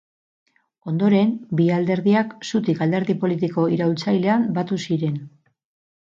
[0.91, 5.21] Ondoren, bi alderdiak Zutik alderdi politiko iraultzailean batu ziren.